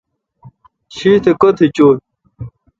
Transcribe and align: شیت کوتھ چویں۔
شیت 0.95 1.25
کوتھ 1.41 1.61
چویں۔ 1.75 1.99